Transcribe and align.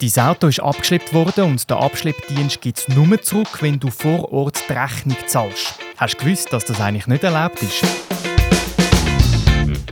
Dein 0.00 0.24
Auto 0.24 0.46
ist 0.46 0.60
abgeschleppt 0.60 1.12
worden 1.12 1.44
und 1.44 1.68
der 1.68 1.76
Abschleppdienst 1.76 2.62
gibt 2.62 2.78
es 2.78 2.88
nur 2.88 3.20
zurück, 3.20 3.58
wenn 3.60 3.78
du 3.78 3.90
vor 3.90 4.32
Ort 4.32 4.58
die 4.66 4.72
Rechnung 4.72 5.18
zahlst. 5.26 5.74
Hast 5.98 6.14
du 6.14 6.24
gewusst, 6.24 6.50
dass 6.54 6.64
das 6.64 6.80
eigentlich 6.80 7.06
nicht 7.06 7.22
erlaubt 7.22 7.62
ist? 7.62 7.84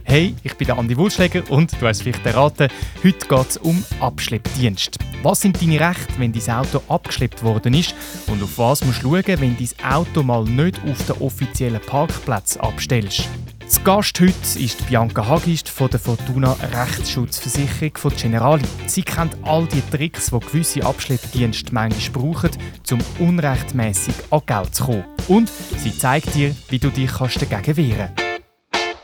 Hey, 0.04 0.34
ich 0.42 0.54
bin 0.54 0.70
Andi 0.70 0.96
Wulschläger 0.96 1.42
und 1.50 1.78
du 1.78 1.86
hast 1.86 2.00
vielleicht 2.00 2.24
erraten, 2.24 2.68
heute 3.04 3.28
geht 3.28 3.50
es 3.50 3.58
um 3.58 3.84
Abschleppdienst. 4.00 4.96
Was 5.22 5.42
sind 5.42 5.60
deine 5.60 5.78
Rechte, 5.78 6.14
wenn 6.16 6.32
dein 6.32 6.56
Auto 6.56 6.80
abgeschleppt 6.88 7.42
worden 7.42 7.74
ist 7.74 7.94
und 8.28 8.42
auf 8.42 8.56
was 8.56 8.82
musst 8.86 9.02
du 9.02 9.14
schauen, 9.14 9.40
wenn 9.40 9.58
dein 9.58 9.92
Auto 9.92 10.22
mal 10.22 10.44
nicht 10.44 10.80
auf 10.90 11.04
den 11.04 11.20
offiziellen 11.20 11.82
Parkplatz 11.82 12.56
abstellst? 12.56 13.28
Das 13.68 13.84
Gast 13.84 14.18
heute 14.18 14.58
ist 14.58 14.88
Bianca 14.88 15.28
Hagist 15.28 15.68
von 15.68 15.90
der 15.90 16.00
Fortuna 16.00 16.56
Rechtsschutzversicherung 16.72 17.98
von 17.98 18.16
Generali. 18.16 18.64
Sie 18.86 19.02
kennt 19.02 19.36
all 19.42 19.66
die 19.66 19.82
Tricks, 19.94 20.30
die 20.30 20.40
gewisse 20.40 20.82
Abschleppdienste 20.86 21.74
manchmal 21.74 22.22
brauchen, 22.22 22.50
um 22.90 22.98
unrechtmäßig 23.18 24.14
an 24.30 24.40
Geld 24.46 24.74
zu 24.74 24.84
kommen. 24.84 25.04
Und 25.28 25.50
sie 25.50 25.94
zeigt 25.94 26.34
dir, 26.34 26.56
wie 26.70 26.78
du 26.78 26.88
dich 26.88 27.10
dagegen 27.12 27.76
wehren 27.76 28.10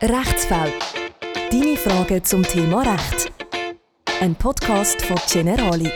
kannst. 0.01 0.11
Rechtsfall. 0.11 0.73
Deine 1.51 1.77
Fragen 1.77 2.23
zum 2.23 2.41
Thema 2.41 2.81
Recht. 2.81 3.31
Ein 4.19 4.33
Podcast 4.33 4.99
von 5.03 5.17
Generali. 5.31 5.91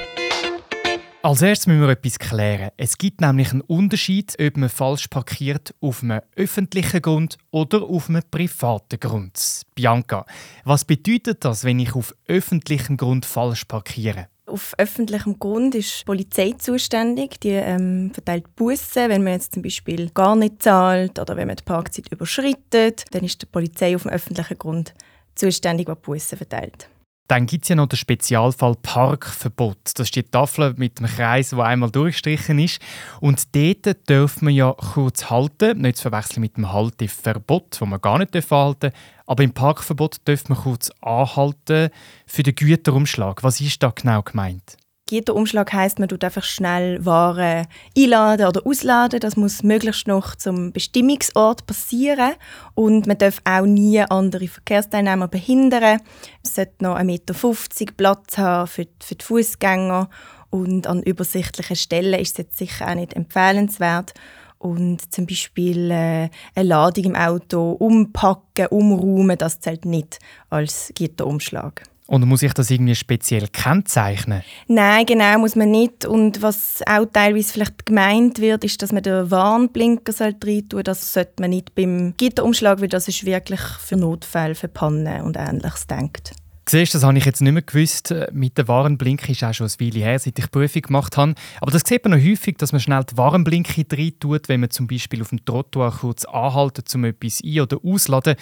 Als 1.22 1.42
erstes 1.42 1.68
müssen 1.68 1.82
wir 1.82 1.90
etwas 1.90 2.18
klären. 2.18 2.70
Es 2.78 2.98
gibt 2.98 3.20
nämlich 3.20 3.52
einen 3.52 3.60
Unterschied, 3.60 4.38
ob 4.40 4.56
man 4.56 4.70
falsch 4.70 5.10
parkiert 5.10 5.76
auf 5.82 6.02
einem 6.02 6.22
öffentlichen 6.38 7.02
Grund 7.02 7.38
oder 7.52 7.84
auf 7.84 8.08
einem 8.08 8.22
privaten 8.32 9.02
Grund. 9.02 9.64
Bianca, 9.76 10.26
was 10.64 10.86
bedeutet 10.86 11.44
das, 11.44 11.66
wenn 11.66 11.80
ich 11.80 11.94
auf 11.94 12.16
öffentlichem 12.26 12.96
Grund 12.96 13.26
falsch 13.26 13.66
parkiere? 13.66 14.28
Auf 14.46 14.74
öffentlichem 14.78 15.38
Grund 15.38 15.76
ist 15.76 16.00
die 16.00 16.06
Polizei 16.06 16.54
zuständig. 16.58 17.42
Die 17.42 17.50
ähm, 17.50 18.12
verteilt 18.14 18.56
Bussen, 18.56 19.10
wenn 19.10 19.24
man 19.24 19.34
jetzt 19.34 19.54
zum 19.54 19.62
Beispiel 19.62 20.10
gar 20.12 20.38
nicht 20.38 20.64
zahlt 20.64 21.20
oder 21.20 21.36
wenn 21.36 21.48
man 21.48 21.58
die 21.58 21.64
Parkzeit 21.64 22.10
überschreitet. 22.10 23.04
Dann 23.12 23.26
ist 23.26 23.42
die 23.42 23.46
Polizei 23.46 23.94
auf 23.94 24.04
dem 24.04 24.12
öffentlichen 24.12 24.58
Grund 24.58 24.94
zuständig, 25.36 25.88
die 25.88 25.96
Bussen 25.96 26.38
verteilt. 26.38 26.88
Dann 27.30 27.46
gibt 27.46 27.66
es 27.66 27.70
ja 27.70 27.76
noch 27.76 27.86
den 27.86 27.96
Spezialfall 27.96 28.76
Parkverbot. 28.82 29.78
Das 29.94 30.08
ist 30.08 30.16
die 30.16 30.24
Tafel 30.24 30.74
mit 30.78 30.98
dem 30.98 31.06
Kreis, 31.06 31.56
wo 31.56 31.62
einmal 31.62 31.92
durchgestrichen 31.92 32.58
ist. 32.58 32.82
Und 33.22 33.56
dort 33.56 34.10
dürfen 34.10 34.46
man 34.46 34.54
ja 34.56 34.74
kurz 34.74 35.30
halten, 35.30 35.80
nicht 35.80 35.98
zu 35.98 36.10
verwechseln 36.10 36.42
mit 36.42 36.58
dem 36.58 36.74
Halteverbot, 36.74 37.80
wo 37.80 37.86
man 37.86 38.02
gar 38.02 38.18
nicht 38.18 38.34
halten 38.34 38.80
darf. 38.80 38.94
Aber 39.28 39.44
im 39.44 39.54
Parkverbot 39.54 40.28
dürfen 40.28 40.54
man 40.54 40.64
kurz 40.64 40.90
anhalten 41.02 41.92
für 42.26 42.42
den 42.42 42.56
Güterumschlag. 42.56 43.44
Was 43.44 43.62
ist 43.62 43.84
da 43.84 43.94
genau 43.96 44.24
gemeint? 44.24 44.78
Gitterumschlag 45.10 45.74
heißt, 45.74 45.98
man 45.98 46.08
tut 46.08 46.24
einfach 46.24 46.44
schnell 46.44 47.04
Waren 47.04 47.66
einladen 47.98 48.48
oder 48.48 48.66
ausladen. 48.66 49.20
Das 49.20 49.36
muss 49.36 49.64
möglichst 49.64 50.08
noch 50.08 50.36
zum 50.36 50.72
Bestimmungsort 50.72 51.66
passieren 51.66 52.34
und 52.76 53.08
man 53.08 53.18
darf 53.18 53.42
auch 53.44 53.66
nie 53.66 54.00
andere 54.02 54.48
Verkehrsteilnehmer 54.48 55.28
behindern. 55.28 56.00
Es 56.44 56.54
sollte 56.54 56.84
noch 56.84 56.96
1,50 56.96 57.06
Meter 57.06 57.94
Platz 57.98 58.38
haben 58.38 58.68
für, 58.68 58.86
für 59.00 59.16
die 59.16 59.26
Fußgänger 59.26 60.10
und 60.52 60.86
an 60.86 61.02
übersichtlichen 61.02 61.76
Stellen 61.76 62.20
ist 62.20 62.34
es 62.34 62.38
jetzt 62.38 62.58
sicher 62.60 62.88
auch 62.88 62.96
nicht 62.96 63.14
empfehlenswert. 63.14 64.14
Und 64.60 65.12
zum 65.12 65.26
Beispiel 65.26 65.90
äh, 65.90 66.30
eine 66.54 66.68
Ladung 66.68 67.06
im 67.06 67.16
Auto 67.16 67.72
umpacken, 67.72 68.68
umräumen, 68.68 69.38
das 69.38 69.60
zählt 69.60 69.86
nicht 69.86 70.20
als 70.52 70.92
Gitterumschlag. 70.94 71.89
Und 72.10 72.26
muss 72.26 72.42
ich 72.42 72.54
das 72.56 72.72
irgendwie 72.72 72.96
speziell 72.96 73.48
kennzeichnen? 73.50 74.42
Nein, 74.68 75.06
genau 75.06 75.38
muss 75.38 75.56
man 75.56 75.70
nicht. 75.70 76.06
Und 76.06 76.42
was 76.42 76.82
auch 76.88 77.06
teilweise 77.06 77.54
vielleicht 77.54 77.86
gemeint 77.86 78.40
wird, 78.40 78.64
ist, 78.64 78.82
dass 78.82 78.92
man 78.92 79.04
den 79.04 79.30
Warnblinker 79.30 80.12
rein 80.20 80.68
tun 80.68 80.82
Das 80.84 81.14
sollte 81.14 81.34
man 81.40 81.52
nicht 81.52 81.76
beim 81.76 82.16
Gitterumschlag, 82.18 82.82
weil 82.82 82.88
das 82.88 83.08
ist 83.08 83.28
wirklich 83.28 83.60
für 83.60 83.96
Notfälle, 83.96 84.56
für 84.56 84.68
Pannen 84.68 85.22
und 85.22 85.38
Ähnliches 85.38 85.86
denkt. 85.86 86.32
Siehst, 86.68 86.96
das 86.96 87.04
habe 87.04 87.16
ich 87.16 87.26
jetzt 87.26 87.42
nicht 87.42 87.52
mehr 87.52 87.62
gewusst. 87.62 88.12
Mit 88.32 88.58
dem 88.58 88.68
Warnblinker 88.68 89.30
ist 89.30 89.44
auch 89.44 89.54
schon 89.54 89.68
ein 89.68 89.80
Weile 89.80 90.04
her, 90.04 90.18
seit 90.18 90.40
ich 90.40 90.46
die 90.46 90.52
Prüfung 90.52 90.82
gemacht 90.82 91.16
habe. 91.16 91.36
Aber 91.62 91.70
das 91.70 91.84
sieht 91.86 92.04
man 92.04 92.18
noch 92.18 92.28
häufig, 92.28 92.58
dass 92.58 92.72
man 92.72 92.82
schnell 92.82 93.04
die 93.04 93.18
Warnblinker 93.18 93.84
rein 93.96 94.14
tut, 94.20 94.50
wenn 94.50 94.62
man 94.62 94.72
zum 94.72 94.88
Beispiel 94.88 95.22
auf 95.22 95.30
dem 95.30 95.46
Trottoir 95.46 95.92
kurz 95.92 96.26
anhalten, 96.26 96.86
um 96.96 97.06
etwas 97.06 97.40
ein- 97.44 97.62
oder 97.62 97.78
auszuladen. 97.84 98.36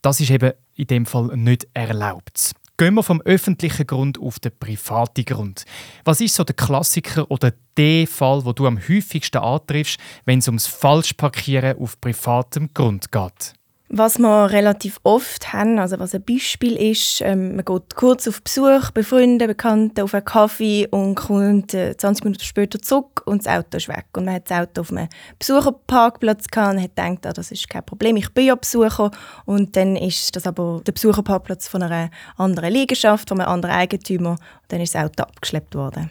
Das 0.00 0.18
ist 0.18 0.30
eben 0.30 0.54
in 0.74 0.88
dem 0.88 1.06
Fall 1.06 1.36
nicht 1.36 1.68
erlaubt. 1.72 2.54
Gehen 2.78 2.94
wir 2.94 3.02
vom 3.02 3.20
öffentlichen 3.22 3.86
Grund 3.86 4.18
auf 4.18 4.40
den 4.40 4.52
privaten 4.58 5.24
Grund. 5.24 5.64
Was 6.04 6.20
ist 6.20 6.34
so 6.34 6.44
der 6.44 6.56
Klassiker 6.56 7.30
oder 7.30 7.52
der 7.76 8.06
Fall, 8.06 8.44
wo 8.44 8.52
du 8.52 8.66
am 8.66 8.78
häufigsten 8.78 9.38
antriffst, 9.38 9.98
wenn 10.24 10.38
es 10.38 10.48
ums 10.48 10.66
Falschparkieren 10.66 11.78
auf 11.78 12.00
privatem 12.00 12.72
Grund 12.72 13.12
geht? 13.12 13.54
Was 13.94 14.18
wir 14.18 14.50
relativ 14.50 15.00
oft 15.02 15.52
haben, 15.52 15.78
also 15.78 15.98
was 15.98 16.14
ein 16.14 16.24
Beispiel 16.24 16.76
ist, 16.78 17.20
ähm, 17.20 17.56
man 17.56 17.64
geht 17.66 17.94
kurz 17.94 18.26
auf 18.26 18.42
Besuch 18.42 18.90
bei 18.90 19.02
Freunden, 19.02 19.46
Bekannten 19.46 20.00
auf 20.00 20.14
einen 20.14 20.24
Kaffee 20.24 20.88
und 20.90 21.16
kommt 21.16 21.74
äh, 21.74 21.94
20 21.94 22.24
Minuten 22.24 22.42
später 22.42 22.80
zurück 22.80 23.20
und 23.26 23.44
das 23.44 23.52
Auto 23.52 23.76
ist 23.76 23.88
weg. 23.88 24.06
Und 24.16 24.24
man 24.24 24.36
hat 24.36 24.50
das 24.50 24.60
Auto 24.60 24.80
auf 24.80 24.92
einem 24.92 25.08
Besucherparkplatz 25.38 26.48
gehabt 26.48 26.74
und 26.74 26.82
hat 26.82 26.96
gedacht, 26.96 27.26
ah, 27.26 27.34
das 27.34 27.52
ist 27.52 27.68
kein 27.68 27.84
Problem, 27.84 28.16
ich 28.16 28.30
bin 28.32 28.46
ja 28.46 28.54
Besucher. 28.54 29.10
Und 29.44 29.76
dann 29.76 29.96
ist 29.96 30.34
das 30.36 30.46
aber 30.46 30.80
der 30.86 30.92
Besucherparkplatz 30.92 31.68
von 31.68 31.82
einer 31.82 32.08
anderen 32.38 32.72
Liegenschaft, 32.72 33.28
von 33.28 33.42
einem 33.42 33.50
anderen 33.50 33.74
Eigentümer. 33.74 34.30
Und 34.30 34.38
dann 34.68 34.80
ist 34.80 34.94
das 34.94 35.04
Auto 35.04 35.24
abgeschleppt 35.24 35.74
worden. 35.74 36.08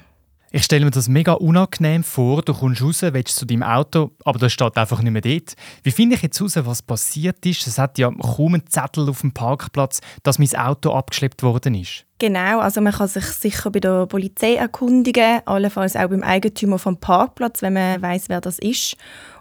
Ich 0.54 0.64
stelle 0.64 0.84
mir 0.84 0.92
das 0.92 1.08
mega 1.08 1.32
unangenehm 1.32 2.04
vor. 2.04 2.42
Du 2.42 2.54
kommst 2.54 2.82
raus, 2.82 3.02
willst 3.04 3.38
zu 3.38 3.46
deinem 3.46 3.64
Auto, 3.64 4.12
aber 4.26 4.38
das 4.38 4.52
steht 4.52 4.76
einfach 4.76 5.02
nicht 5.02 5.14
mehr 5.14 5.22
dort. 5.22 5.54
Wie 5.82 5.92
finde 5.92 6.18
ich 6.18 6.24
jetzt 6.24 6.42
raus, 6.42 6.58
was 6.58 6.82
passiert 6.82 7.46
ist? 7.46 7.66
Es 7.68 7.78
hat 7.78 7.98
ja 7.98 8.12
kaum 8.12 8.56
einen 8.56 8.68
Zettel 8.68 9.08
auf 9.08 9.22
dem 9.22 9.32
Parkplatz, 9.32 10.02
dass 10.24 10.40
mein 10.40 10.54
Auto 10.58 10.92
abgeschleppt 10.92 11.42
worden 11.42 11.76
ist. 11.76 12.06
Genau, 12.20 12.60
also 12.60 12.82
man 12.82 12.92
kann 12.92 13.08
sich 13.08 13.24
sicher 13.24 13.72
bei 13.72 13.80
der 13.80 14.08
Polizei 14.08 14.56
erkundigen, 14.56 15.40
allenfalls 15.46 15.96
auch 15.96 16.10
beim 16.10 16.22
Eigentümer 16.22 16.80
vom 16.80 16.98
Parkplatz, 16.98 17.62
wenn 17.62 17.74
man 17.74 18.02
weiß, 18.02 18.28
wer 18.28 18.42
das 18.42 18.60
ist. 18.60 18.98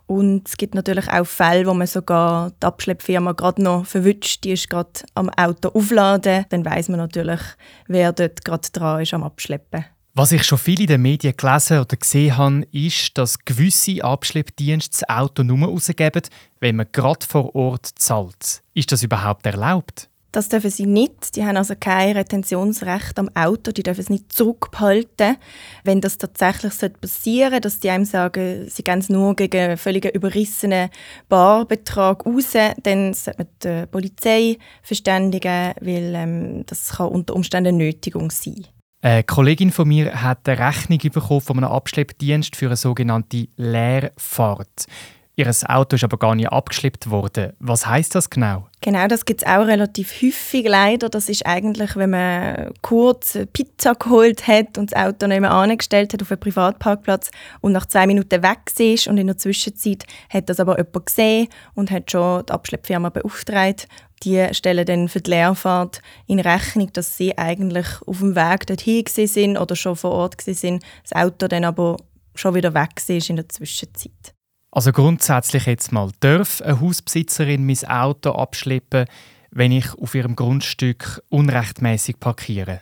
Und 0.07 0.49
es 0.49 0.57
gibt 0.57 0.77
natürlich 0.77 1.09
auch 1.11 1.27
Fälle, 1.27 1.67
wo 1.67 1.75
man 1.75 1.89
sogar 1.89 2.53
die 2.63 2.67
Abschleppfirma 2.67 3.33
gerade 3.33 3.63
noch 3.63 3.85
verwünscht, 3.85 4.45
die 4.45 4.53
ist 4.53 4.71
gerade 4.71 4.91
am 5.15 5.29
Auto 5.31 5.71
aufladen. 5.71 6.47
Dann 6.51 6.65
weiß 6.65 6.89
man 6.89 6.99
natürlich, 6.99 7.41
wer 7.89 8.13
dort 8.13 8.45
gerade 8.45 8.69
dran 8.73 9.03
ist 9.03 9.13
am 9.13 9.25
Abschleppen. 9.25 9.85
Was 10.21 10.33
ich 10.33 10.45
schon 10.45 10.59
viel 10.59 10.83
in 10.83 10.87
den 10.87 11.01
Medien 11.01 11.35
gelesen 11.35 11.79
oder 11.79 11.97
gesehen 11.97 12.37
habe, 12.37 12.67
ist, 12.73 13.17
dass 13.17 13.39
gewisse 13.39 14.05
Abschleppdienste 14.05 14.91
das 14.91 15.09
Auto 15.09 15.43
nur 15.43 15.67
rausgeben, 15.67 16.21
wenn 16.61 16.77
man 16.77 16.89
gerade 16.93 17.25
vor 17.25 17.55
Ort 17.55 17.87
zahlt. 17.95 18.63
Ist 18.75 18.93
das 18.93 19.03
überhaupt 19.03 19.47
erlaubt? 19.47 20.11
Das 20.31 20.51
dürfen 20.51 20.69
sie 20.69 20.85
nicht. 20.85 21.37
Die 21.37 21.47
haben 21.47 21.57
also 21.57 21.73
kein 21.75 22.19
Retentionsrecht 22.19 23.19
am 23.19 23.31
Auto. 23.35 23.73
Die 23.73 23.83
dürfen 23.83 24.03
es 24.03 24.11
nicht 24.11 24.31
zurückhalten. 24.31 25.39
Wenn 25.85 26.03
das 26.03 26.19
tatsächlich 26.19 26.75
passieren 27.01 27.53
sollte, 27.53 27.61
dass 27.63 27.81
die 27.81 27.89
einem 27.89 28.05
sagen, 28.05 28.69
sie 28.69 28.85
gehen 28.85 28.99
es 28.99 29.09
nur 29.09 29.35
gegen 29.35 29.59
einen 29.59 29.79
völlig 29.79 30.05
überrissenen 30.05 30.91
Barbetrag 31.31 32.27
raus, 32.27 32.53
dann 32.83 33.15
sollte 33.15 33.39
man 33.39 33.49
die 33.65 33.87
Polizei 33.87 34.59
verständigen, 34.83 35.73
weil 35.81 36.13
ähm, 36.15 36.67
das 36.67 36.91
kann 36.91 37.09
unter 37.09 37.35
Umständen 37.35 37.69
eine 37.69 37.79
Nötigung 37.79 38.31
sein 38.31 38.67
eine 39.03 39.25
Kollegin 39.25 39.71
von 39.71 39.89
mir 39.89 40.23
hat 40.23 40.49
eine 40.49 40.59
Rechnung 40.59 40.99
bekommen 40.99 41.41
von 41.41 41.57
einem 41.59 41.73
Abschleppdienst 41.73 42.57
für 42.57 42.67
eine 42.67 42.77
sogenannte 42.77 43.49
Leerfahrt. 43.57 44.87
Ihr 45.37 45.51
Auto 45.69 45.97
ist 45.97 46.05
aber 46.05 46.19
gar 46.19 46.35
nicht 46.35 46.53
abgeschleppt 46.53 47.09
worden. 47.09 47.55
Was 47.61 47.87
heißt 47.87 48.15
das 48.15 48.29
genau? 48.29 48.67
Genau, 48.83 49.07
das 49.07 49.25
gibt 49.25 49.41
es 49.41 49.49
auch 49.49 49.67
relativ 49.67 50.21
häufig 50.21 50.67
leider. 50.69 51.09
Das 51.09 51.31
ist 51.31 51.47
eigentlich, 51.47 51.97
wenn 51.97 52.11
man 52.11 52.73
kurz 52.83 53.39
Pizza 53.55 53.95
geholt 53.95 54.47
hat 54.47 54.77
und 54.77 54.93
das 54.93 55.01
Auto 55.01 55.27
nicht 55.27 55.41
mehr 55.41 55.51
angestellt 55.51 56.13
hat 56.13 56.21
auf 56.21 56.31
einen 56.31 56.41
Privatparkplatz 56.41 57.31
und 57.63 57.73
nach 57.73 57.87
zwei 57.87 58.07
Minuten 58.07 58.43
weg 58.43 58.59
ist 58.79 59.09
und 59.09 59.17
in 59.17 59.29
der 59.29 59.39
Zwischenzeit 59.39 60.05
hat 60.29 60.51
das 60.51 60.61
aber 60.61 60.77
jemand 60.77 61.07
gesehen 61.07 61.49
und 61.75 61.91
hat 61.91 62.11
schon 62.11 62.45
die 62.45 62.53
Abschleppfirma 62.53 63.09
beauftragt 63.09 63.89
die 64.23 64.49
stellen 64.53 64.87
dann 64.87 65.09
für 65.09 65.21
die 65.21 65.31
Leerfahrt 65.31 66.03
in 66.27 66.41
Rechnung, 66.41 66.93
dass 66.93 67.17
sie 67.17 67.37
eigentlich 67.39 67.87
auf 68.07 68.19
dem 68.19 68.37
Weg 68.37 68.67
dorthin 68.67 69.05
sind 69.07 69.57
oder 69.57 69.77
schon 69.77 69.97
vor 69.97 70.13
Ort 70.13 70.41
sind, 70.43 70.85
das 71.03 71.13
Auto 71.13 71.49
dann 71.49 71.65
aber 71.65 71.97
schon 72.35 72.55
wieder 72.55 72.75
weg 72.75 72.91
ist 73.09 73.31
in 73.31 73.37
der 73.37 73.49
Zwischenzeit. 73.49 74.35
Also 74.73 74.93
grundsätzlich 74.93 75.67
jetzt 75.67 75.91
mal, 75.91 76.11
darf 76.21 76.61
eine 76.63 76.81
Hausbesitzerin 76.81 77.67
mein 77.67 77.85
Auto 77.89 78.33
abschleppen, 78.33 79.07
wenn 79.51 79.73
ich 79.73 79.93
auf 79.95 80.15
ihrem 80.15 80.37
Grundstück 80.37 81.23
unrechtmäßig 81.29 82.21
parkiere? 82.21 82.81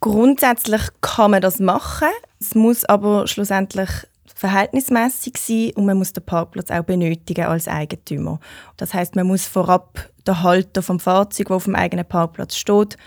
Grundsätzlich 0.00 0.82
kann 1.00 1.32
man 1.32 1.42
das 1.42 1.58
machen. 1.58 2.08
Es 2.40 2.54
muss 2.54 2.84
aber 2.84 3.26
schlussendlich 3.26 3.90
verhältnismäßig 4.36 5.38
sein 5.38 5.72
und 5.74 5.86
man 5.86 5.96
muss 5.96 6.12
den 6.12 6.24
Parkplatz 6.24 6.70
auch 6.70 6.84
benötigen 6.84 7.46
als 7.46 7.66
Eigentümer. 7.66 8.38
Das 8.76 8.94
heißt, 8.94 9.16
man 9.16 9.26
muss 9.26 9.46
vorab 9.46 10.10
den 10.26 10.42
Halter 10.42 10.82
vom 10.82 11.00
Fahrzeug, 11.00 11.48
das 11.48 11.56
auf 11.56 11.64
dem 11.64 11.74
eigenen 11.74 12.04
Parkplatz 12.04 12.54
steht, 12.54 12.98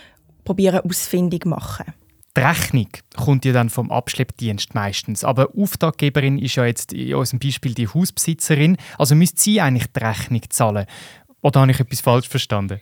probieren 0.44 0.82
ausfindig 0.82 1.46
machen. 1.46 1.94
Die 2.36 2.42
Rechnung 2.42 2.88
kommt 3.16 3.46
ja 3.46 3.54
dann 3.54 3.70
vom 3.70 3.92
Abschleppdienst 3.92 4.74
meistens. 4.74 5.24
Aber 5.24 5.50
Auftraggeberin 5.56 6.40
ist 6.40 6.56
ja 6.56 6.66
jetzt 6.66 6.94
in 6.94 7.14
unserem 7.14 7.40
Beispiel 7.40 7.74
die 7.74 7.88
Hausbesitzerin. 7.88 8.78
Also 8.98 9.14
müsste 9.14 9.42
sie 9.42 9.62
eigentlich 9.62 9.88
die 9.88 10.04
Rechnung 10.04 10.42
zahlen. 10.50 10.86
Oder 11.42 11.62
habe 11.62 11.72
ich 11.72 11.80
etwas 11.80 12.02
falsch 12.02 12.28
verstanden? 12.28 12.82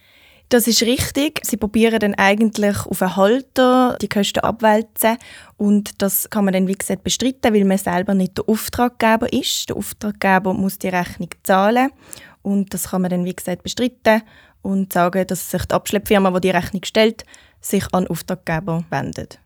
Das 0.49 0.65
ist 0.65 0.81
richtig. 0.83 1.41
Sie 1.43 1.57
probieren 1.57 1.99
dann 1.99 2.15
eigentlich 2.15 2.85
auf 2.85 3.01
einen 3.01 3.15
Halter 3.17 3.97
die 4.01 4.07
Kosten 4.07 4.39
abwälzen 4.39 5.17
und 5.57 6.01
das 6.01 6.29
kann 6.29 6.45
man 6.45 6.53
dann 6.53 6.67
wie 6.67 6.73
gesagt 6.73 7.03
bestreiten, 7.03 7.53
weil 7.53 7.65
man 7.65 7.77
selber 7.77 8.13
nicht 8.13 8.37
der 8.37 8.47
Auftraggeber 8.47 9.31
ist. 9.33 9.67
Der 9.67 9.75
Auftraggeber 9.75 10.53
muss 10.53 10.79
die 10.79 10.87
Rechnung 10.87 11.29
zahlen 11.43 11.89
und 12.43 12.73
das 12.73 12.91
kann 12.91 13.01
man 13.01 13.11
dann 13.11 13.25
wie 13.25 13.35
gesagt 13.35 13.63
bestreiten 13.63 14.21
und 14.61 14.93
sagen, 14.93 15.27
dass 15.27 15.51
sich 15.51 15.65
die 15.65 15.73
Abschleppfirma, 15.73 16.31
die 16.31 16.47
die 16.47 16.55
Rechnung 16.55 16.83
stellt, 16.85 17.25
sich 17.59 17.83
an 17.91 18.05
den 18.05 18.11
Auftraggeber 18.11 18.85
wendet. 18.89 19.39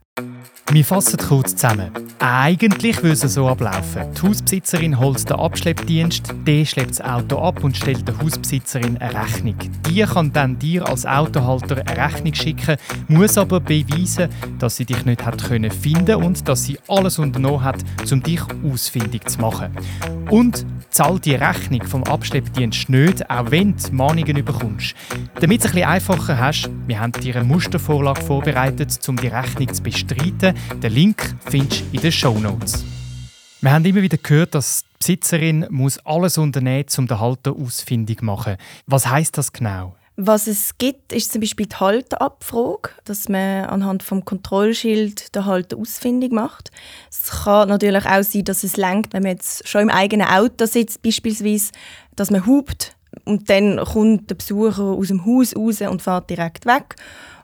Wir 0.73 0.85
fassen 0.85 1.17
kurz 1.17 1.55
zusammen. 1.55 1.91
Eigentlich 2.19 3.03
würde 3.03 3.25
es 3.25 3.33
so 3.33 3.47
ablaufen. 3.47 4.03
Die 4.15 4.21
Hausbesitzerin 4.21 4.99
holt 4.99 5.29
den 5.29 5.37
Abschleppdienst, 5.37 6.33
der 6.47 6.63
schleppt 6.65 6.91
das 6.91 7.01
Auto 7.01 7.39
ab 7.39 7.61
und 7.63 7.75
stellt 7.75 8.07
der 8.07 8.17
Hausbesitzerin 8.19 8.97
eine 8.97 9.21
Rechnung. 9.21 9.55
Die 9.89 10.01
kann 10.03 10.31
dann 10.31 10.57
dir 10.57 10.87
als 10.87 11.05
Autohalter 11.05 11.83
eine 11.85 11.97
Rechnung 11.97 12.33
schicken, 12.33 12.77
muss 13.09 13.37
aber 13.37 13.59
beweisen, 13.59 14.29
dass 14.59 14.77
sie 14.77 14.85
dich 14.85 15.03
nicht 15.03 15.25
hat 15.25 15.43
können 15.43 15.71
finden 15.71 16.15
und 16.23 16.47
dass 16.47 16.63
sie 16.63 16.79
alles 16.87 17.19
unternommen 17.19 17.63
hat, 17.63 17.83
um 18.09 18.23
dich 18.23 18.41
ausfindig 18.63 19.27
zu 19.27 19.41
machen. 19.41 19.75
Und 20.29 20.65
zahlt 20.89 21.25
die 21.25 21.35
Rechnung 21.35 21.83
vom 21.83 22.03
Abschleppdienst 22.03 22.89
nicht, 22.89 23.29
auch 23.29 23.49
wenn 23.49 23.75
du 23.75 23.91
Mahnungen 23.93 24.45
bekommst. 24.45 24.93
Damit 25.39 25.61
es 25.61 25.67
ein 25.67 25.71
bisschen 25.73 25.89
einfacher 25.89 26.37
hast, 26.37 26.69
wir 26.85 26.99
haben 26.99 27.13
dir 27.13 27.35
eine 27.35 27.45
Mustervorlage 27.45 28.21
vorbereitet, 28.21 28.97
um 29.07 29.15
die 29.15 29.27
Rechnung 29.27 29.73
zu 29.73 29.81
bestreiten. 30.05 30.55
Den 30.81 30.93
Link 30.93 31.35
findest 31.49 31.81
du 31.81 31.85
in 31.95 32.01
den 32.01 32.11
Show 32.11 32.37
Notes. 32.37 32.83
Wir 33.61 33.71
haben 33.71 33.85
immer 33.85 34.01
wieder 34.01 34.17
gehört, 34.17 34.55
dass 34.55 34.83
die 34.83 34.97
Besitzerin 34.99 35.67
muss 35.69 35.99
alles 35.99 36.37
unternehmen 36.37 36.85
muss, 36.87 36.97
um 36.97 37.07
den 37.07 37.19
Halter 37.19 37.55
ausfindig 37.55 38.19
zu 38.19 38.25
machen. 38.25 38.57
Was 38.87 39.07
heißt 39.07 39.37
das 39.37 39.51
genau? 39.51 39.95
Was 40.17 40.47
es 40.47 40.77
gibt, 40.77 41.13
ist 41.13 41.31
zum 41.31 41.41
Beispiel 41.41 41.65
die 41.67 41.75
Halterabfrage, 41.75 42.89
dass 43.05 43.29
man 43.29 43.65
anhand 43.65 44.03
vom 44.03 44.25
Kontrollschild 44.25 45.33
den 45.33 45.45
Halter 45.45 45.77
ausfindig 45.77 46.31
macht. 46.31 46.69
Es 47.09 47.43
kann 47.43 47.69
natürlich 47.69 48.05
auch 48.05 48.21
sein, 48.21 48.43
dass 48.43 48.63
es 48.63 48.77
lenkt, 48.77 49.13
wenn 49.13 49.23
man 49.23 49.31
jetzt 49.31 49.67
schon 49.67 49.81
im 49.81 49.89
eigenen 49.89 50.27
Auto 50.27 50.65
sitzt, 50.65 51.01
beispielsweise, 51.01 51.71
dass 52.15 52.29
man 52.29 52.45
hupt 52.45 52.95
und 53.25 53.49
dann 53.49 53.77
kommt 53.77 54.29
der 54.29 54.35
Besucher 54.35 54.83
aus 54.83 55.07
dem 55.07 55.25
Haus 55.25 55.55
raus 55.55 55.81
und 55.81 56.01
fährt 56.01 56.29
direkt 56.29 56.65
weg. 56.65 56.95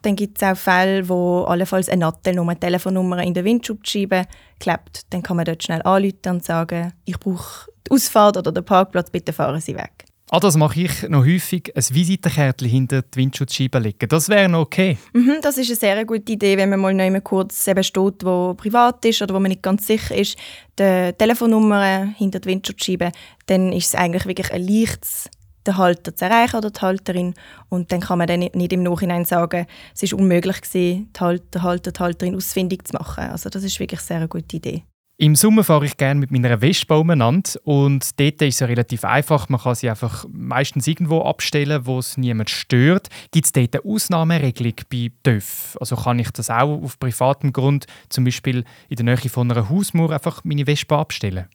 Dann 0.02 0.16
gibt 0.16 0.40
es 0.40 0.48
auch 0.48 0.56
Fälle, 0.56 1.08
wo 1.08 1.44
allenfalls 1.44 1.88
eine 1.88 2.00
Nattelnummer, 2.00 2.52
eine 2.52 2.60
Telefonnummer 2.60 3.22
in 3.22 3.34
der 3.34 3.44
Windschutzscheibe 3.44 4.24
klebt. 4.60 5.02
Dann 5.10 5.22
kann 5.22 5.36
man 5.36 5.44
dort 5.44 5.62
schnell 5.62 5.82
anrufen 5.82 6.16
und 6.26 6.44
sagen, 6.44 6.92
ich 7.04 7.18
brauche 7.18 7.70
die 7.86 7.90
Ausfahrt 7.90 8.36
oder 8.36 8.52
den 8.52 8.64
Parkplatz, 8.64 9.10
bitte 9.10 9.32
fahren 9.32 9.60
Sie 9.60 9.74
weg. 9.74 10.04
Ah, 10.30 10.40
das 10.40 10.58
mache 10.58 10.82
ich 10.82 11.08
noch 11.08 11.24
häufig, 11.24 11.72
ein 11.74 11.82
Visitenkärtchen 11.90 12.68
hinter 12.68 13.00
die 13.00 13.16
Windschutzscheibe 13.16 13.78
legen. 13.78 14.08
Das 14.10 14.28
wäre 14.28 14.46
noch 14.46 14.60
okay. 14.60 14.98
Mhm, 15.14 15.38
das 15.40 15.56
ist 15.56 15.70
eine 15.70 15.76
sehr 15.76 16.04
gute 16.04 16.32
Idee, 16.32 16.58
wenn 16.58 16.68
man 16.68 16.80
mal 16.80 16.92
noch 16.92 17.24
kurz 17.24 17.66
eben 17.66 17.82
steht, 17.82 18.24
wo 18.24 18.52
privat 18.52 19.02
ist 19.06 19.22
oder 19.22 19.34
wo 19.34 19.40
man 19.40 19.48
nicht 19.48 19.62
ganz 19.62 19.86
sicher 19.86 20.14
ist, 20.14 20.36
die 20.78 21.12
Telefonnummer 21.16 22.12
hinter 22.18 22.40
die 22.40 22.50
Windschutzscheibe, 22.50 23.10
dann 23.46 23.72
ist 23.72 23.86
es 23.86 23.94
eigentlich 23.94 24.26
wirklich 24.26 24.52
ein 24.52 24.68
leichtes 24.68 25.30
den 25.66 25.76
Halter 25.76 26.14
zu 26.14 26.24
erreichen 26.24 26.56
oder 26.56 26.70
die 26.70 26.80
Halterin. 26.80 27.34
Und 27.68 27.92
dann 27.92 28.00
kann 28.00 28.18
man 28.18 28.26
dann 28.26 28.40
nicht 28.40 28.72
im 28.72 28.82
Nachhinein 28.82 29.24
sagen, 29.24 29.66
es 29.94 30.02
ist 30.02 30.14
unmöglich 30.14 30.60
gewesen, 30.60 31.12
den 31.12 31.20
Halter, 31.20 31.62
Halter, 31.62 31.92
die 31.92 32.00
Halterin 32.00 32.36
ausfindig 32.36 32.86
zu 32.86 32.94
machen. 32.96 33.24
Also 33.24 33.50
das 33.50 33.64
ist 33.64 33.78
wirklich 33.80 34.00
sehr 34.00 34.18
eine 34.18 34.28
gute 34.28 34.56
Idee. 34.56 34.84
Im 35.20 35.34
Sommer 35.34 35.64
fahre 35.64 35.84
ich 35.84 35.96
gerne 35.96 36.20
mit 36.20 36.30
meiner 36.30 36.58
Vespa 36.60 36.94
umeinander 36.94 37.50
und 37.64 38.20
dort 38.20 38.40
ist 38.40 38.62
es 38.62 38.68
relativ 38.68 39.04
einfach. 39.04 39.48
Man 39.48 39.60
kann 39.60 39.74
sie 39.74 39.90
einfach 39.90 40.24
meistens 40.30 40.86
irgendwo 40.86 41.22
abstellen, 41.22 41.86
wo 41.86 41.98
es 41.98 42.16
niemand 42.16 42.50
stört. 42.50 43.08
Gibt 43.32 43.46
es 43.46 43.50
dort 43.50 43.74
eine 43.74 43.84
Ausnahmeregelung 43.84 44.74
bei 44.88 45.10
TÜV? 45.24 45.76
Also 45.80 45.96
kann 45.96 46.20
ich 46.20 46.30
das 46.30 46.50
auch 46.50 46.80
auf 46.84 47.00
privatem 47.00 47.52
Grund, 47.52 47.86
zum 48.10 48.22
Beispiel 48.22 48.62
in 48.88 48.94
der 48.94 49.06
Nähe 49.06 49.28
von 49.28 49.50
einer 49.50 49.68
Hausmauer, 49.68 50.12
einfach 50.12 50.44
meine 50.44 50.66
Vespa 50.66 51.00
abstellen? 51.00 51.48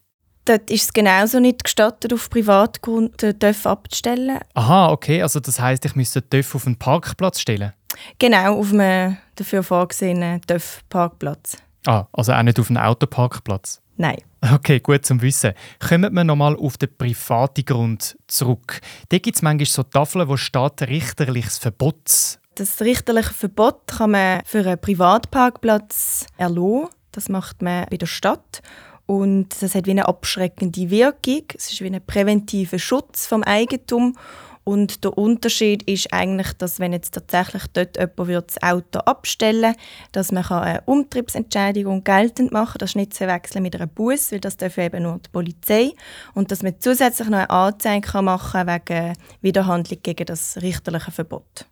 Dort 0.46 0.70
ist 0.70 0.84
es 0.84 0.94
genauso 0.94 1.40
nicht 1.40 1.64
gestattet, 1.64 2.14
auf 2.14 2.30
Privatgrund 2.30 3.22
den 3.22 3.40
TÜV 3.40 3.66
abzustellen. 3.66 4.40
Aha, 4.54 4.90
okay. 4.90 5.22
Also 5.22 5.40
das 5.40 5.60
heißt, 5.60 5.86
ich 5.86 5.96
müsste 5.96 6.22
den 6.22 6.30
TÜV 6.30 6.56
auf 6.56 6.68
einen 6.68 6.78
Parkplatz 6.78 7.40
stellen? 7.40 7.74
Genau, 8.20 8.60
auf 8.60 8.74
einem 8.74 9.18
dafür 9.36 9.64
vorgesehenen 9.64 10.42
TÜV-Parkplatz. 10.42 11.58
Ah, 11.86 12.06
also 12.12 12.34
auch 12.34 12.44
nicht 12.44 12.60
auf 12.60 12.70
einem 12.70 12.84
Autoparkplatz? 12.84 13.82
Nein. 13.98 14.18
Okay, 14.42 14.80
gut 14.80 15.06
zum 15.06 15.22
Wissen. 15.22 15.54
Kommen 15.80 16.14
wir 16.14 16.24
nochmal 16.24 16.58
auf 16.58 16.78
den 16.78 16.96
privaten 16.98 17.64
Grund 17.64 18.18
zurück. 18.28 18.82
Da 19.10 19.20
gibt 19.20 19.38
es 19.38 19.42
manchmal 19.42 19.66
so 19.66 19.84
Tafeln, 19.84 20.28
wo 20.28 20.36
steht 20.36 20.82
richterliches 20.82 21.60
Verbot. 21.60 22.40
Das 22.56 22.82
richterliche 22.82 23.34
Verbot 23.34 23.88
kann 23.88 24.12
man 24.12 24.42
für 24.46 24.60
einen 24.60 24.80
Privatparkplatz 24.80 26.26
erlassen. 26.38 26.90
Das 27.12 27.30
macht 27.30 27.62
man 27.62 27.86
bei 27.90 27.98
der 27.98 28.08
Stadt. 28.08 28.62
Und 29.06 29.62
das 29.62 29.76
hat 29.76 29.86
wie 29.86 29.92
eine 29.92 30.08
abschreckende 30.08 30.90
Wirkung. 30.90 31.44
Es 31.56 31.72
ist 31.72 31.82
wie 31.82 31.88
ein 31.88 32.06
präventiver 32.06 32.80
Schutz 32.80 33.28
vom 33.28 33.44
Eigentum. 33.44 34.18
Und 34.64 35.04
der 35.04 35.18
Unterschied 35.18 35.84
ist 35.84 36.14
eigentlich, 36.14 36.54
dass 36.54 36.80
wenn 36.80 36.94
jetzt 36.94 37.14
tatsächlich 37.14 37.64
dort 37.74 37.98
jemand 37.98 38.50
das 38.50 38.64
Auto 38.64 39.00
abstellen 39.00 39.76
dass 40.14 40.32
man 40.32 40.46
eine 40.46 40.82
Umtriebsentschädigung 40.86 42.04
geltend 42.04 42.54
machen 42.54 42.74
kann. 42.74 42.80
Das 42.80 42.92
ist 42.92 42.96
nicht 42.96 43.14
zu 43.14 43.26
verwechseln 43.26 43.64
mit 43.64 43.76
einer 43.76 43.88
Buß, 43.88 44.32
weil 44.32 44.40
das 44.40 44.56
darf 44.56 44.78
eben 44.78 45.04
nur 45.04 45.20
die 45.20 45.30
Polizei. 45.30 45.92
Und 46.34 46.52
dass 46.52 46.64
man 46.64 46.80
zusätzlich 46.80 47.28
noch 47.28 47.40
eine 47.40 47.50
Anzeige 47.50 48.22
machen 48.22 48.66
kann 48.66 48.68
wegen 48.68 49.18
Widerhandlung 49.42 50.00
gegen 50.02 50.26
das 50.26 50.58
richterliche 50.62 51.12
Verbot. 51.12 51.66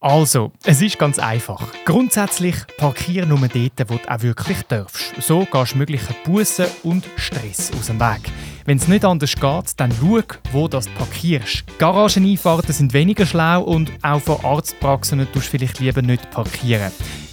Also, 0.00 0.52
es 0.62 0.80
ist 0.80 0.96
ganz 0.96 1.18
einfach. 1.18 1.60
Grundsätzlich 1.84 2.54
parkiere 2.76 3.26
nur 3.26 3.40
dort, 3.40 3.90
wo 3.90 3.96
du 3.96 4.08
auch 4.08 4.22
wirklich 4.22 4.62
darfst. 4.68 5.20
So 5.20 5.44
gehst 5.44 5.74
du 5.74 5.78
möglichen 5.78 6.14
Bussen 6.24 6.66
und 6.84 7.04
Stress 7.16 7.72
aus 7.76 7.88
dem 7.88 7.98
Weg. 7.98 8.30
Wenn 8.64 8.76
es 8.76 8.86
nicht 8.86 9.04
anders 9.04 9.34
geht, 9.34 9.72
dann 9.76 9.90
schau, 9.98 10.20
wo 10.52 10.68
du 10.68 10.78
parkierst. 10.96 11.64
Garageneinfahrten 11.78 12.72
sind 12.72 12.92
weniger 12.92 13.26
schlau 13.26 13.62
und 13.62 13.90
auch 14.02 14.20
von 14.20 14.44
Arztpraxen 14.44 15.26
tust 15.32 15.46
du 15.46 15.50
vielleicht 15.50 15.80
lieber 15.80 16.02
nicht 16.02 16.30
parkieren. 16.30 16.92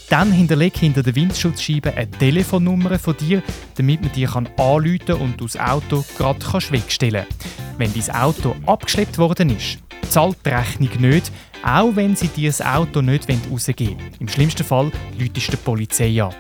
Dann 0.10 0.32
hinterleg 0.32 0.78
hinter 0.78 1.02
der 1.02 1.16
Windschutzscheibe 1.16 1.94
eine 1.96 2.10
Telefonnummer 2.10 3.00
von 3.00 3.18
dir, 3.18 3.42
damit 3.76 4.02
man 4.02 4.12
dir 4.12 4.36
anrufen 4.36 5.00
kann 5.06 5.22
und 5.22 5.42
das 5.42 5.58
Auto 5.58 6.06
gerade 6.18 6.40
wegstellen 6.72 7.26
kann. 7.28 7.78
Wenn 7.78 7.94
dein 7.94 8.16
Auto 8.16 8.56
abgeschleppt 8.66 9.18
worden 9.18 9.50
ist, 9.50 9.80
zahlt 10.10 10.38
die 10.46 10.50
Rechnung 10.50 11.02
nicht, 11.02 11.32
auch 11.64 11.96
wenn 11.96 12.16
sie 12.16 12.28
dir 12.28 12.50
das 12.50 12.62
Auto 12.62 13.02
nicht 13.02 13.28
rausgeben 13.30 13.98
wollen. 13.98 14.12
Im 14.20 14.28
schlimmsten 14.28 14.64
Fall 14.64 14.92
läutest 15.18 15.52
die 15.52 15.58
Polizei 15.58 16.22
an. 16.22 16.34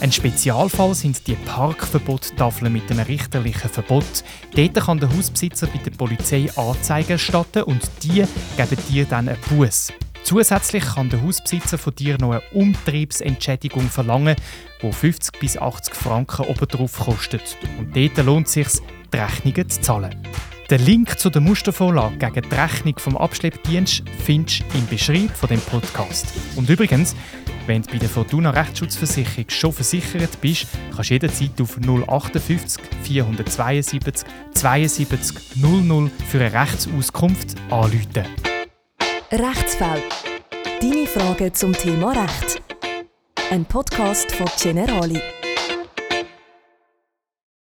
Ein 0.00 0.10
Spezialfall 0.10 0.94
sind 0.94 1.24
die 1.28 1.34
Parkverbotstafeln 1.36 2.72
mit 2.72 2.90
einem 2.90 3.06
richterlichen 3.06 3.70
Verbot. 3.70 4.24
Dort 4.56 4.74
kann 4.74 4.98
der 4.98 5.14
Hausbesitzer 5.16 5.68
bei 5.68 5.78
der 5.78 5.92
Polizei 5.92 6.48
Anzeige 6.56 7.12
erstatten 7.12 7.62
und 7.62 7.88
die 8.02 8.24
geben 8.56 8.78
dir 8.88 9.04
dann 9.04 9.28
einen 9.28 9.38
Buß. 9.48 9.92
Zusätzlich 10.24 10.84
kann 10.84 11.10
der 11.10 11.22
Hausbesitzer 11.22 11.78
von 11.78 11.94
dir 11.94 12.16
noch 12.18 12.32
eine 12.32 12.42
Umtriebsentschädigung 12.52 13.88
verlangen, 13.88 14.36
die 14.82 14.92
50 14.92 15.38
bis 15.40 15.58
80 15.58 15.94
Franken 15.94 16.46
obendrauf 16.46 16.98
kostet. 16.98 17.56
Und 17.78 17.96
dort 17.96 18.16
lohnt 18.24 18.46
es 18.46 18.52
sich, 18.52 18.68
die 19.12 19.16
Rechnungen 19.16 19.68
zu 19.68 19.80
zahlen. 19.80 20.16
Den 20.70 20.86
Link 20.86 21.18
zu 21.18 21.28
der 21.28 21.42
Mustervorlage 21.42 22.16
gegen 22.16 22.48
die 22.48 22.54
Rechnung 22.54 22.94
vom 22.98 23.16
Abschleppdienst 23.16 24.04
findest 24.24 24.62
du 24.72 24.78
im 24.78 24.86
Beschreib 24.86 25.36
von 25.36 25.48
dem 25.50 25.60
Podcast. 25.60 26.32
Und 26.56 26.70
übrigens, 26.70 27.14
wenn 27.66 27.82
du 27.82 27.90
bei 27.90 27.98
der 27.98 28.08
Fortuna 28.08 28.50
Rechtsschutzversicherung 28.50 29.50
schon 29.50 29.72
versichert 29.72 30.40
bist, 30.40 30.66
kannst 30.94 31.10
du 31.10 31.14
jederzeit 31.14 31.60
auf 31.60 31.76
058 31.76 32.82
472 33.02 34.26
72 34.54 35.56
00 35.56 36.10
für 36.26 36.40
eine 36.40 36.52
Rechtsauskunft 36.52 37.54
anrufen. 37.70 38.51
Rechtsfall. 39.34 40.02
Deine 40.82 41.06
Fragen 41.06 41.54
zum 41.54 41.72
Thema 41.72 42.12
Recht. 42.12 42.60
Ein 43.50 43.64
Podcast 43.64 44.30
von 44.30 44.46
Generali. 44.60 45.22